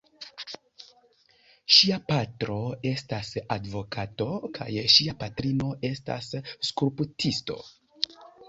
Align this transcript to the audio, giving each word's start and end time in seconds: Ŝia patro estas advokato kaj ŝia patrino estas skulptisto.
Ŝia 1.75 1.99
patro 2.07 2.55
estas 2.93 3.29
advokato 3.57 4.29
kaj 4.59 4.69
ŝia 4.97 5.17
patrino 5.23 5.71
estas 5.91 6.33
skulptisto. 6.73 7.63